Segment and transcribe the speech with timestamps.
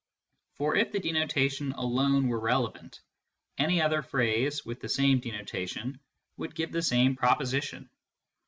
[0.55, 3.01] For if the denotation alone were relevant,
[3.59, 5.99] any other phrase with the same denotation
[6.37, 7.87] would give the same proposition.